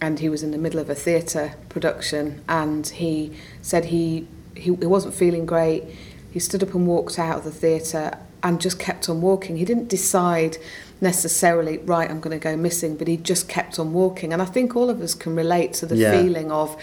[0.00, 3.32] And he was in the middle of a theatre production, and he
[3.62, 5.84] said he, he, he wasn't feeling great.
[6.30, 9.56] He stood up and walked out of the theatre and just kept on walking.
[9.56, 10.58] He didn't decide
[11.00, 14.32] necessarily, right, I'm going to go missing, but he just kept on walking.
[14.32, 16.12] And I think all of us can relate to the Yeah.
[16.20, 16.76] feeling of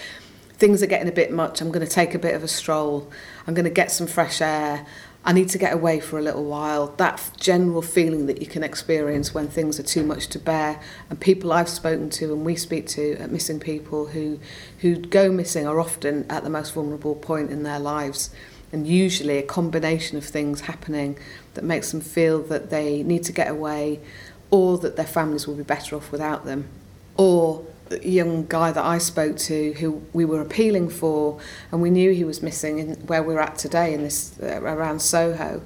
[0.57, 1.61] things are getting a bit much.
[1.61, 3.11] I'm going to take a bit of a stroll.
[3.47, 4.85] I'm going to get some fresh air.
[5.25, 6.87] I need to get away for a little while.
[6.97, 10.81] That general feeling that you can experience when things are too much to bear.
[11.09, 14.39] And people I've spoken to and we speak to at missing people who,
[14.79, 18.31] who go missing are often at the most vulnerable point in their lives.
[18.73, 21.17] And usually a combination of things happening
[21.53, 24.01] that makes them feel that they need to get away
[24.49, 26.67] or that their families will be better off without them.
[27.15, 27.65] Or
[28.01, 31.39] young guy that I spoke to who we were appealing for
[31.71, 35.01] and we knew he was missing in where we're at today in this uh, around
[35.01, 35.61] Soho.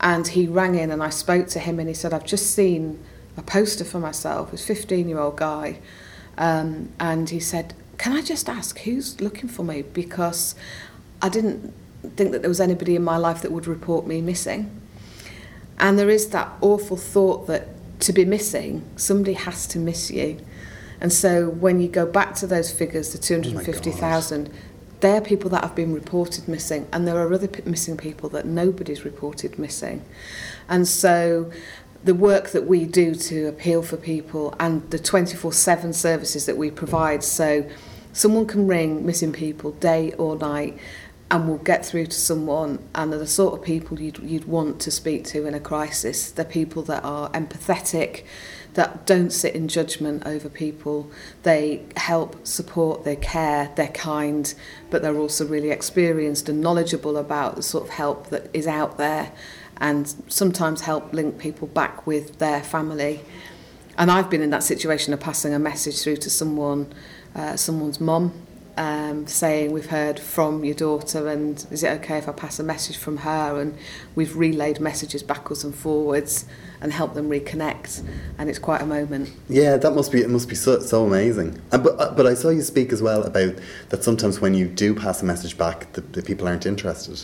[0.00, 3.02] And he rang in and I spoke to him and he said I've just seen
[3.36, 5.78] a poster for myself this 15 year old guy.
[6.36, 9.82] Um, and he said can I just ask who's looking for me?
[9.82, 10.54] Because
[11.20, 11.74] I didn't
[12.16, 14.70] think that there was anybody in my life that would report me missing.
[15.78, 17.68] And there is that awful thought that
[18.00, 20.40] to be missing somebody has to miss you
[21.00, 24.50] and so when you go back to those figures, the 250,000,
[25.00, 28.46] they're people that have been reported missing, and there are other p- missing people that
[28.46, 30.04] nobody's reported missing.
[30.68, 31.50] And so
[32.04, 36.56] the work that we do to appeal for people and the 24 7 services that
[36.56, 37.68] we provide, so
[38.12, 40.78] someone can ring missing people day or night
[41.30, 44.80] and we'll get through to someone and they're the sort of people you'd, you'd want
[44.80, 46.30] to speak to in a crisis.
[46.32, 48.24] They're people that are empathetic,
[48.74, 51.10] that don't sit in judgment over people.
[51.42, 54.52] They help, support, they care, they're kind,
[54.90, 58.98] but they're also really experienced and knowledgeable about the sort of help that is out
[58.98, 59.32] there
[59.78, 63.20] and sometimes help link people back with their family.
[63.96, 66.92] And I've been in that situation of passing a message through to someone,
[67.34, 68.32] uh, someone's mum,
[68.76, 72.62] um, saying we've heard from your daughter and is it okay if I pass a
[72.62, 73.76] message from her and
[74.14, 76.46] we've relayed messages backwards and forwards
[76.80, 78.02] and helped them reconnect
[78.38, 79.30] and it's quite a moment.
[79.48, 80.30] Yeah, that must be it.
[80.30, 81.60] Must be so, so amazing.
[81.72, 83.54] And, but uh, but I saw you speak as well about
[83.90, 84.02] that.
[84.04, 87.22] Sometimes when you do pass a message back, the, the people aren't interested.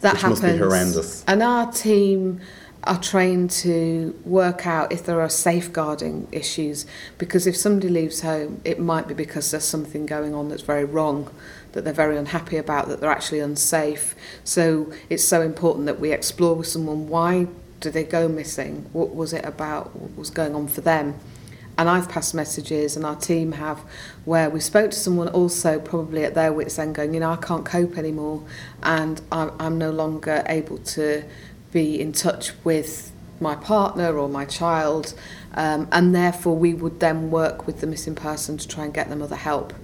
[0.00, 0.42] That happens.
[0.42, 1.24] must be horrendous.
[1.26, 2.40] And our team
[2.86, 6.86] are trained to work out if there are safeguarding issues
[7.18, 10.84] because if somebody leaves home, it might be because there's something going on that's very
[10.84, 11.30] wrong,
[11.72, 14.14] that they're very unhappy about, that they're actually unsafe.
[14.44, 17.48] So it's so important that we explore with someone why
[17.80, 18.86] did they go missing?
[18.92, 19.94] What was it about?
[19.96, 21.18] What was going on for them?
[21.76, 23.80] And I've passed messages, and our team have,
[24.24, 27.36] where we spoke to someone also probably at their wits' end, going, you know, I
[27.36, 28.44] can't cope anymore,
[28.84, 31.24] and I'm, I'm no longer able to
[31.74, 35.12] be in touch with my partner or my child,
[35.54, 39.10] um, and therefore we would then work with the missing person to try and get
[39.10, 39.74] them other help.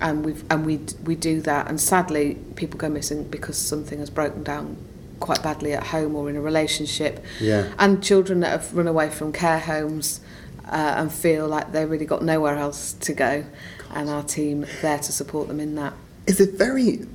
[0.00, 4.10] And we've and we we do that, and sadly, people go missing because something has
[4.10, 4.76] broken down
[5.18, 7.24] quite badly at home or in a relationship.
[7.40, 7.72] Yeah.
[7.78, 10.20] And children that have run away from care homes
[10.66, 13.44] uh, and feel like they've really got nowhere else to go,
[13.90, 15.94] and our team there to support them in that.
[16.26, 17.06] Is it very?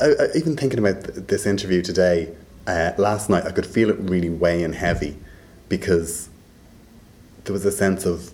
[0.00, 2.28] I, I, even thinking about th- this interview today,
[2.66, 5.16] uh, last night, I could feel it really weighing heavy,
[5.68, 6.28] because
[7.44, 8.32] there was a sense of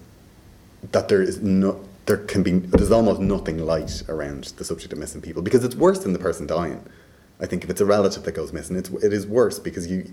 [0.92, 4.98] that there is no, there can be, there's almost nothing light around the subject of
[4.98, 6.84] missing people because it's worse than the person dying.
[7.40, 10.10] I think if it's a relative that goes missing, it's it is worse because you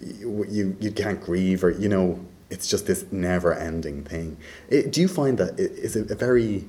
[0.00, 4.36] you you, can't grieve or you know it's just this never ending thing.
[4.68, 6.66] It, do you find that it is a very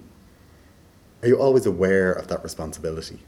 [1.22, 3.20] Are you always aware of that responsibility?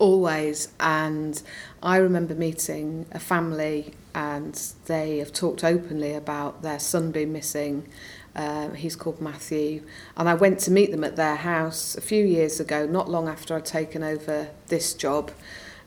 [0.00, 0.68] Always.
[0.80, 1.40] And
[1.82, 4.54] I remember meeting a family, and
[4.86, 7.86] they have talked openly about their son being missing.
[8.34, 9.84] Uh, he's called Matthew.
[10.16, 13.28] And I went to meet them at their house a few years ago, not long
[13.28, 15.32] after I'd taken over this job.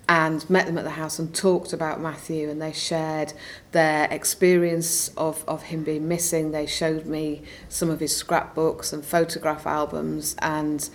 [0.10, 3.32] and met them at the house and talked about Matthew and they shared
[3.72, 6.52] their experience of, of him being missing.
[6.52, 10.90] They showed me some of his scrapbooks and photograph albums and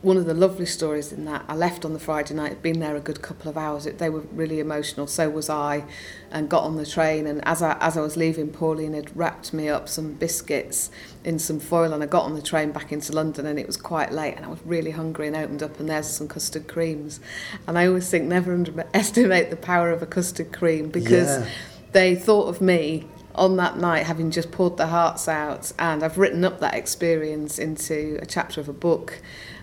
[0.00, 2.78] one of the lovely stories in that I left on the Friday night, had been
[2.78, 3.84] there a good couple of hours.
[3.84, 5.84] It, they were really emotional, so was I,
[6.30, 7.26] and got on the train.
[7.26, 10.92] And as I, as I was leaving, Pauline had wrapped me up some biscuits
[11.24, 13.76] in some foil, and I got on the train back into London, and it was
[13.76, 17.18] quite late, and I was really hungry, and opened up, and there's some custard creams.
[17.66, 21.48] And I always think never underestimate the power of a custard cream because Yeah.
[21.90, 26.18] they thought of me on that night having just poured their hearts out and I've
[26.18, 29.20] written up that experience into a chapter of a book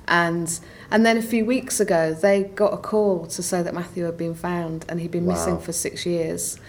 [0.07, 0.59] and
[0.91, 4.17] and then a few weeks ago they got a call to say that Matthew had
[4.17, 5.33] been found and he'd been Wow.
[5.33, 6.59] missing for 6 years.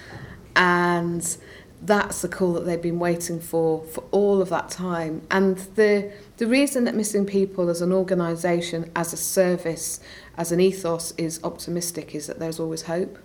[0.54, 1.36] And
[1.82, 5.22] that's the call that they've been waiting for for all of that time.
[5.30, 10.00] And the the reason that missing people as an organisation as a service
[10.38, 13.18] as an ethos is optimistic is that there's always hope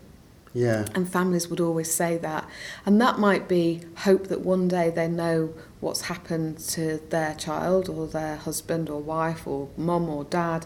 [0.54, 0.86] Yeah.
[0.94, 2.48] and families would always say that.
[2.86, 7.90] And that might be hope that one day they know what's happened to their child
[7.90, 10.66] or their husband or wife or mum or dad.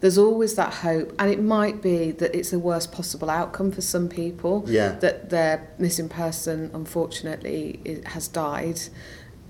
[0.00, 1.14] There's always that hope.
[1.18, 4.64] And it might be that it's the worst possible outcome for some people.
[4.66, 4.92] Yeah.
[4.98, 8.80] That their missing person, unfortunately, has died.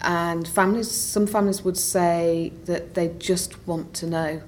[0.03, 4.43] And families, some families would say that they just want to know.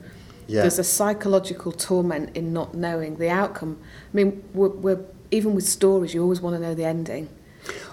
[0.46, 0.62] Yeah.
[0.62, 3.78] There's a psychological torment in not knowing the outcome.
[4.12, 7.28] I mean, we're, we're, even with stories, you always want to know the ending.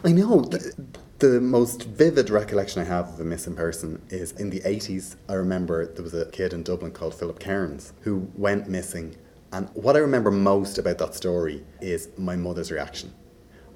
[0.04, 0.42] I know.
[0.42, 0.76] The,
[1.20, 5.16] the most vivid recollection I have of a missing person is in the 80s.
[5.30, 9.16] I remember there was a kid in Dublin called Philip Cairns who went missing.
[9.54, 13.14] And what I remember most about that story is my mother's reaction.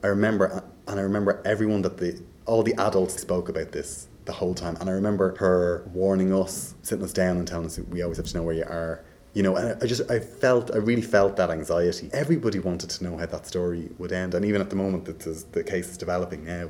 [0.04, 4.34] I remember, and I remember everyone that the, all the adults spoke about this the
[4.34, 4.76] whole time.
[4.80, 8.26] And I remember her warning us, sitting us down and telling us we always have
[8.28, 9.04] to know where you are.
[9.34, 12.10] You know, and I- just, I felt, I really felt that anxiety.
[12.14, 14.34] Everybody wanted to know how that story would end.
[14.34, 15.20] And even at the moment that
[15.52, 16.70] the case is developing now.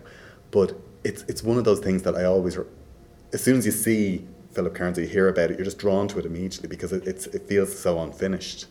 [0.51, 2.57] But it's, it's one of those things that I always,
[3.33, 6.19] as soon as you see Philip or you hear about it, you're just drawn to
[6.19, 8.67] it immediately because it, it's, it feels so unfinished.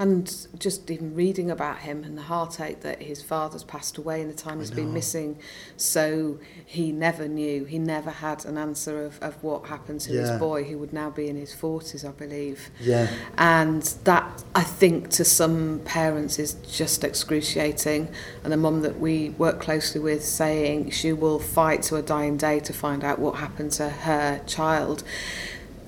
[0.00, 4.28] And just even reading about him and the heartache that his father's passed away in
[4.28, 5.38] the time he's been missing.
[5.76, 10.22] So he never knew, he never had an answer of, of what happened to Yeah.
[10.22, 12.70] his boy, who would now be in his 40s, I believe.
[12.80, 13.08] Yeah.
[13.36, 18.08] And that, I think, to some parents is just excruciating.
[18.42, 22.38] And the mum that we work closely with saying she will fight to a dying
[22.38, 25.04] day to find out what happened to her child.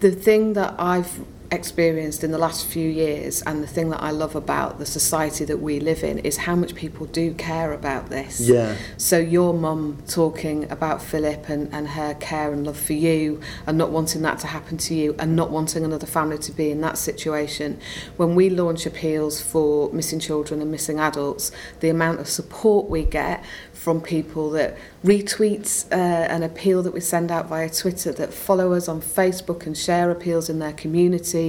[0.01, 1.21] The thing that I've
[1.53, 5.45] experienced in the last few years and the thing that I love about the society
[5.45, 8.41] that we live in is how much people do care about this.
[8.41, 8.77] Yeah.
[8.97, 13.77] So your mum talking about Philip and, and her care and love for you and
[13.77, 16.81] not wanting that to happen to you and not wanting another family to be in
[16.81, 17.79] that situation.
[18.17, 23.05] When we launch appeals for missing children and missing adults, the amount of support we
[23.05, 23.45] get
[23.83, 28.73] from people that retweet uh, an appeal that we send out via Twitter, that follow
[28.75, 31.42] us on Facebook and share appeals in their community,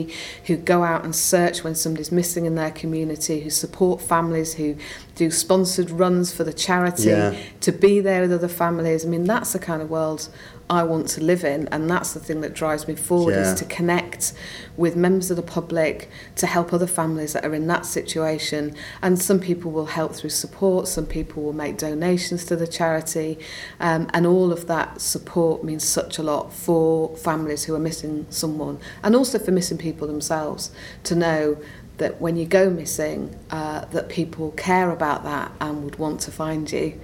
[0.48, 4.76] who go out and search when somebody's missing in their community, who support families, who
[5.16, 7.36] do sponsored runs for the charity, Yeah.
[7.62, 9.06] to be there with other families.
[9.06, 10.28] I mean, that's the kind of world
[10.70, 13.52] I want to live in, and that's the thing that drives me forward Yeah.
[13.52, 14.34] is to connect
[14.78, 18.74] with members of the public to help other families that are in that situation.
[19.02, 23.38] And some people will help through support, some people will make donations to the charity,
[23.80, 28.26] um, and all of that support means such a lot for families who are missing
[28.30, 30.72] someone, and also for missing people themselves
[31.04, 31.58] to know
[31.98, 36.32] that when you go missing, uh, that people care about that and would want to
[36.32, 37.00] find you.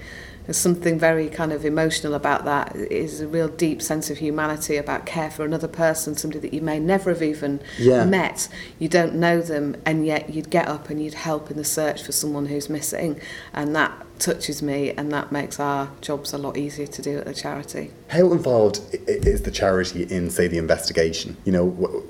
[0.49, 2.75] There's something very kind of emotional about that.
[2.75, 6.55] It is a real deep sense of humanity about care for another person, somebody that
[6.55, 8.03] you may never have even Yeah.
[8.05, 8.47] met.
[8.79, 12.01] You don't know them, and yet you'd get up and you'd help in the search
[12.01, 13.21] for someone who's missing.
[13.53, 17.25] And that touches me, and that makes our jobs a lot easier to do at
[17.25, 17.91] the charity.
[18.07, 21.37] How involved is the charity in, say, the investigation?
[21.45, 22.03] You know,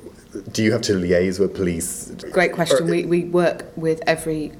[0.54, 2.10] do you have to liaise with police?
[2.32, 2.88] Great question.
[2.88, 4.54] Or- We, we work with every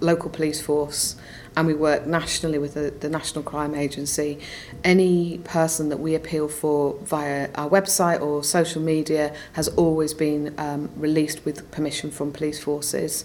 [0.00, 1.16] local police force
[1.56, 4.38] and we work nationally with the, the National Crime Agency.
[4.84, 10.54] Any person that we appeal for via our website or social media has always been
[10.58, 13.24] um, released with permission from police forces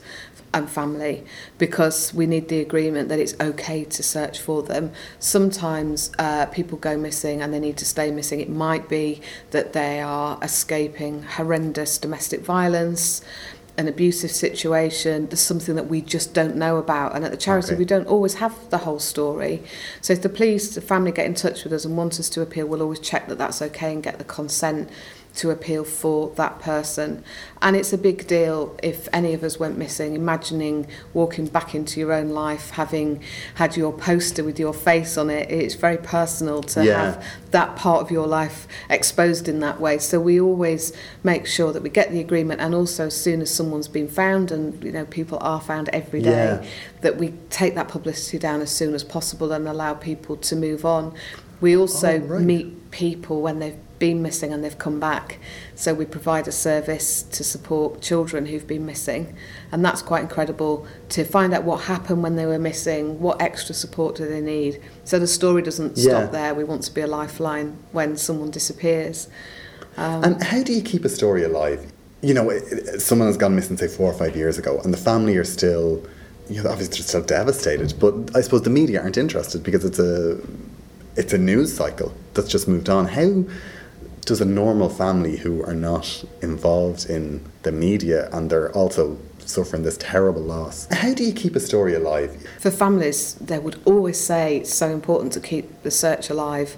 [0.54, 1.24] and family
[1.58, 4.92] because we need the agreement that it's okay to search for them.
[5.20, 8.40] Sometimes uh, people go missing and they need to stay missing.
[8.40, 9.22] It might be
[9.52, 13.22] that they are escaping horrendous domestic violence
[13.78, 17.16] an abusive situation, there's something that we just don't know about.
[17.16, 17.78] And at the charity, okay.
[17.78, 19.64] we don't always have the whole story.
[20.02, 22.42] So if the police, the family get in touch with us and want us to
[22.42, 24.90] appeal, we'll always check that that's okay and get the consent
[25.36, 27.24] to appeal for that person.
[27.62, 30.14] And it's a big deal if any of us went missing.
[30.14, 33.22] Imagining walking back into your own life, having
[33.56, 37.04] had your poster with your face on it, it's very personal to yeah.
[37.04, 40.00] have that part of your life exposed in that way.
[40.00, 40.92] So we always
[41.24, 44.52] make sure that we get the agreement and also as soon as someone's been found
[44.52, 46.66] and you know people are found every day yeah.
[47.02, 50.84] that we take that publicity down as soon as possible and allow people to move
[50.84, 51.14] on.
[51.62, 52.42] We oh, also oh, right.
[52.42, 55.38] meet people when they've been missing and they've come back.
[55.76, 59.36] So we provide a service to support children who've been missing.
[59.72, 63.76] And that's quite incredible to find out what happened when they were missing, what extra
[63.76, 64.82] support do they need.
[65.06, 66.04] So the story doesn't yeah.
[66.04, 66.56] stop there.
[66.56, 69.30] We want to be a lifeline when someone disappears.
[69.98, 71.92] Um, and how do you keep a story alive?
[72.24, 72.58] You know,
[72.98, 76.04] someone has gone missing, say, four or five years ago, and the family are still,
[76.50, 77.94] you know, obviously they're still devastated.
[78.00, 80.40] But I suppose the media aren't interested because it's a,
[81.16, 83.06] it's a news cycle that's just moved on.
[83.08, 83.46] How
[84.22, 89.84] does a normal family who are not involved in the media and they're also suffering
[89.84, 90.88] this terrible loss.
[90.92, 92.48] How do you keep a story alive?
[92.60, 96.78] For families, they would always say it's so important to keep the search alive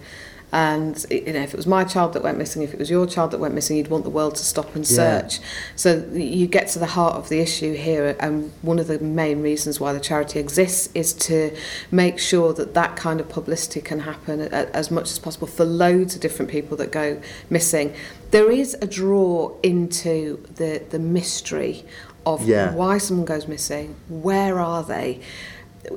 [0.54, 3.08] And you know, if it was my child that went missing, if it was your
[3.08, 5.40] child that went missing, you'd want the world to stop and search.
[5.40, 5.46] Yeah.
[5.76, 9.42] So you get to the heart of the issue here, and one of the main
[9.42, 11.58] reasons why the charity exists is to
[11.90, 16.14] make sure that that kind of publicity can happen as much as possible for loads
[16.14, 17.92] of different people that go missing.
[18.30, 21.84] There is a draw into the the mystery
[22.28, 22.76] of yeah.
[22.76, 25.20] why someone goes missing, where are they?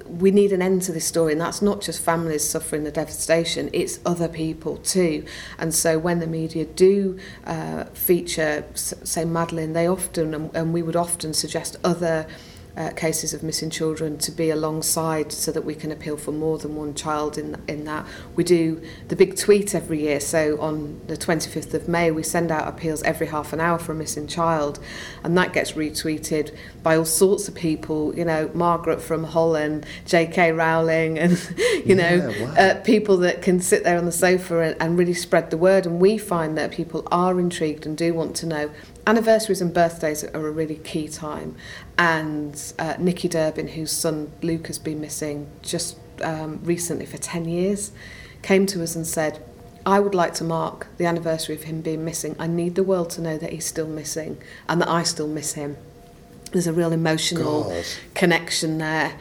[0.06, 3.70] We need an end to this story and that's not just families suffering the devastation
[3.72, 5.24] it's other people too.
[5.58, 10.82] And so when the media do uh, feature say Madeleine they often and, and we
[10.82, 12.26] would often suggest other
[12.76, 16.58] uh, cases of missing children to be alongside so that we can appeal for more
[16.58, 18.06] than one child in, in that.
[18.34, 22.50] We do the big tweet every year, so on the 25th of May we send
[22.50, 24.78] out appeals every half an hour for a missing child
[25.24, 30.52] and that gets retweeted by all sorts of people, you know, Margaret from Holland, J.K.
[30.52, 31.54] Rowling and,
[31.84, 32.54] you know, wow.
[32.56, 35.86] uh, people that can sit there on the sofa and, and really spread the word
[35.86, 38.70] and we find that people are intrigued and do want to know
[39.06, 41.56] anniversaries and birthdays are a really key time.
[41.96, 47.46] And uh, Nikki Durbin, whose son Luke has been missing just um, recently for 10
[47.46, 47.92] years,
[48.42, 49.42] came to us and said,
[49.84, 52.34] I would like to mark the anniversary of him being missing.
[52.38, 54.38] I need the world to know that he's still missing
[54.68, 55.76] and that I still miss him.
[56.52, 57.84] There's a real emotional God.
[58.14, 59.18] connection there.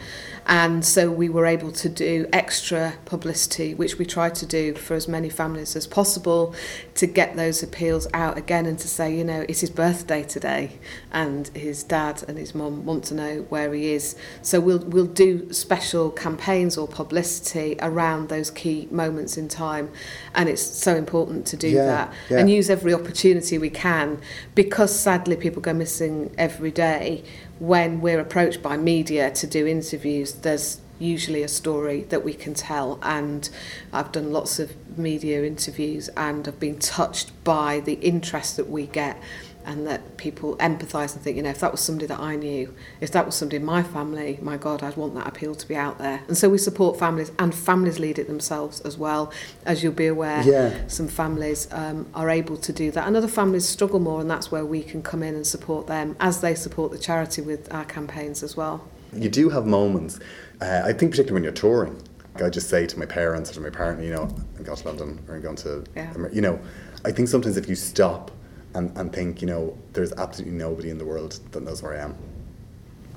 [0.48, 4.94] And so we were able to do extra publicity, which we tried to do for
[4.94, 6.54] as many families as possible,
[6.96, 10.78] to get those appeals out again and to say, you know, it's his birthday today,
[11.12, 14.16] and his dad and his mum want to know where he is.
[14.44, 19.92] So we'll we'll do special campaigns or publicity around those key moments in time,
[20.36, 22.38] and it's so important to do yeah, that yeah.
[22.38, 24.22] and use every opportunity we can,
[24.54, 27.24] because sadly people go missing every day
[27.60, 32.54] when we're approached by media to do interviews, there's usually a story that we can
[32.54, 33.00] tell.
[33.02, 33.50] And
[33.92, 38.88] I've done lots of media interviews and I've been touched by the interest that we
[38.88, 39.22] get
[39.66, 42.74] and that people empathise and think, you know, if that was somebody that I knew,
[43.02, 45.76] if that was somebody in my family, my God, I'd want that appeal to be
[45.76, 46.22] out there.
[46.28, 49.32] And so we support families, and families lead it themselves as well.
[49.66, 50.88] As you'll be aware, yeah.
[50.88, 54.52] some families um, are able to do that, and other families struggle more, and that's
[54.52, 57.86] where we can come in and support them as they support the charity with our
[57.86, 58.88] campaigns as well.
[59.14, 60.20] You do have moments,
[60.62, 62.02] uh, I think, particularly when you're touring.
[62.44, 64.24] I just say to my parents or to my partner, you know,
[64.58, 66.14] I'm going to London or I'm going to, yeah.
[66.34, 66.60] you know,
[67.06, 68.32] I think sometimes if you stop
[68.76, 72.04] and, and think, you know, there's absolutely nobody in the world that knows where I
[72.04, 72.16] am.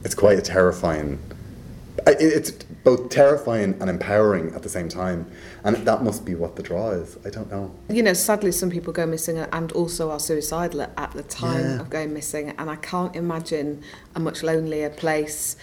[0.05, 1.19] It's quite a terrifying.
[2.07, 2.53] It's
[2.85, 5.31] both terrifying and empowering at the same time,
[5.65, 7.19] and that must be what the draw is.
[7.27, 7.75] I don't know.
[7.91, 11.81] You know, sadly, some people go missing and also are suicidal at the time yeah.
[11.81, 13.83] of going missing, and I can't imagine
[14.15, 15.57] a much lonelier place.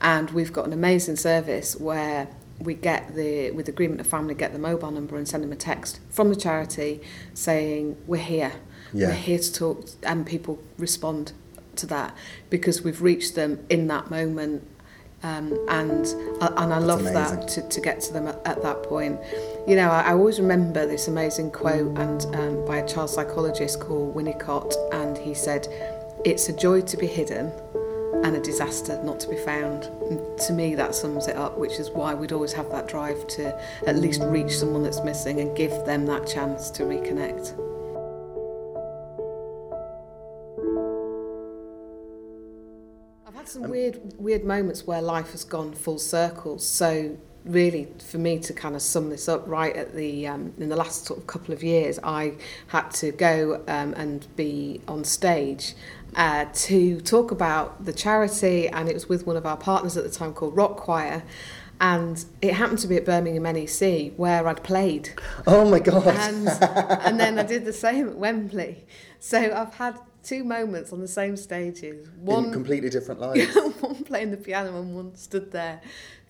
[0.00, 2.28] And we've got an amazing service where
[2.60, 5.56] we get the with agreement of family get the mobile number and send them a
[5.56, 7.00] text from the charity
[7.34, 8.52] saying we're here
[8.92, 9.08] yeah.
[9.08, 11.32] we're here to talk and people respond
[11.76, 12.14] to that
[12.50, 14.66] because we've reached them in that moment
[15.22, 16.06] Um, and
[16.40, 19.20] uh, and I love that to, to get to them at, at that point.
[19.68, 23.80] You know, I, I always remember this amazing quote and um, by a child psychologist
[23.80, 25.68] called Winnicott, and he said,
[26.24, 27.52] "It's a joy to be hidden."
[28.24, 29.84] and a disaster not to be found.
[30.10, 33.26] And to me, that sums it up, which is why we'd always have that drive
[33.28, 37.69] to at least reach someone that's missing and give them that chance to reconnect.
[43.40, 46.58] Had some weird, weird moments where life has gone full circle.
[46.58, 47.16] So
[47.46, 50.76] really for me to kind of sum this up right at the um, in the
[50.76, 52.34] last sort of couple of years I
[52.66, 55.74] had to go um, and be on stage
[56.14, 60.04] uh, to talk about the charity, and it was with one of our partners at
[60.04, 61.22] the time called Rock Choir.
[61.80, 65.10] And it happened to be at Birmingham NEC where I'd played.
[65.46, 66.08] Oh my God.
[66.08, 68.84] And, and then I did the same at Wembley.
[69.18, 72.08] So I've had two moments on the same stages.
[72.20, 73.54] One in completely different lives.
[73.80, 75.80] one playing the piano and one stood there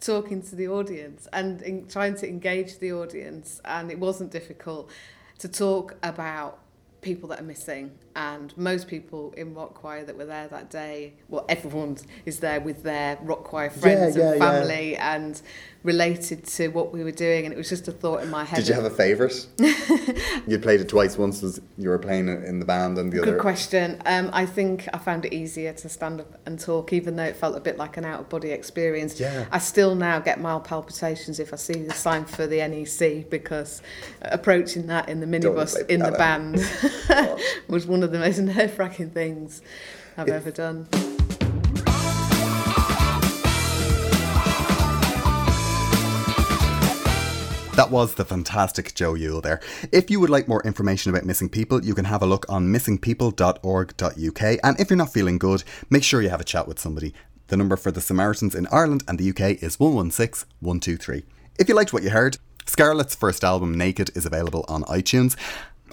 [0.00, 3.60] talking to the audience and in, trying to engage the audience.
[3.64, 4.90] And it wasn't difficult
[5.38, 6.58] to talk about
[7.00, 11.14] people that are missing and most people in rock choir that were there that day
[11.28, 15.14] well everyone is there with their rock choir friends yeah, and family yeah.
[15.16, 15.40] and
[15.82, 18.56] related to what we were doing and it was just a thought in my head
[18.56, 19.46] did you have a favourite
[20.46, 23.22] you played it twice once was you were playing in the band and the good
[23.22, 23.32] other.
[23.32, 24.00] good question.
[24.06, 27.36] Um, I think I found it easier to stand up and talk even though it
[27.36, 29.18] felt a bit like an out of body experience.
[29.18, 29.46] Yeah.
[29.50, 33.82] I still now get mild palpitations if I see the sign for the NEC because
[34.22, 36.56] approaching that in the minibus in the band
[37.68, 39.62] was one of the most nerve-wracking things
[40.16, 40.88] I've ever done
[47.80, 49.58] That was the fantastic Jo Youle there.
[49.90, 52.66] If you would like more information about missing people, you can have a look on
[52.66, 54.58] missingpeople.org.uk.
[54.62, 57.14] And if you're not feeling good, make sure you have a chat with somebody.
[57.46, 61.24] The number for the Samaritans in Ireland and the UK is 116 123.
[61.58, 65.34] If you liked what you heard, Scarlet's first album, Naked, is available on iTunes.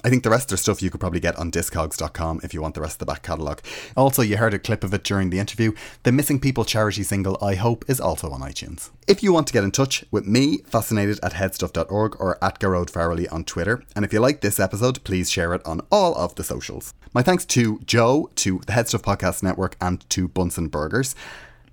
[0.08, 2.62] I think the rest of their stuff you could probably get on discogs.com if you
[2.62, 3.60] want the rest of the back catalogue.
[3.94, 5.72] Also, you heard a clip of it during the interview.
[6.04, 8.88] The Missing People charity single, I Hope, is also on iTunes.
[9.06, 12.90] If you want to get in touch with me, fascinated at headstuff.org or at Gearoid
[12.90, 13.84] Farrelly on Twitter.
[13.94, 16.94] And if you like this episode, please share it on all of the socials.
[17.12, 21.14] My thanks to Jo, to the Headstuff Podcast Network, and to Bunsen Burgers.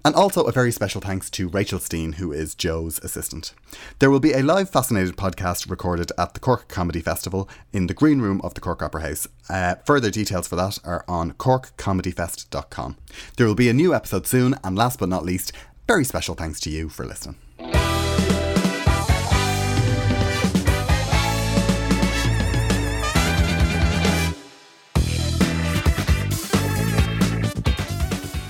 [0.05, 3.55] And also a very special thanks to Rachel Steen, who is Jo's assistant.
[3.97, 7.95] There will be a live Fascinated podcast recorded at the Cork Comedy Festival in the
[7.95, 9.27] green room of the Cork Opera House.
[9.49, 12.97] Uh, further details for that are on corkcomedyfest.com.
[13.37, 15.53] There will be a new episode soon, and last but not least,
[15.87, 17.37] very special thanks to you for listening.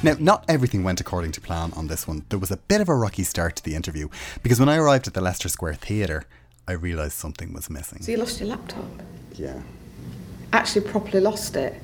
[0.06, 2.26] Now, not everything went according to plan on this one.
[2.30, 4.08] There was a bit of a rocky start to the interview
[4.44, 6.26] because when I arrived at the Leicester Square Theatre,
[6.68, 8.04] I realised something was missing.
[8.04, 8.86] So you lost your laptop?
[9.34, 9.60] Yeah.
[10.54, 11.82] Actually, properly lost it?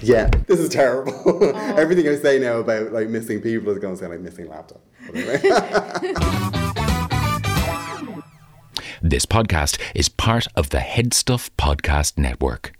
[0.00, 1.12] Yeah, this is terrible.
[1.26, 1.50] Oh.
[1.76, 4.80] Everything I say now about like missing people is going to sound like missing laptop.
[9.02, 12.72] this podcast is part of the Headstuff Podcast Network.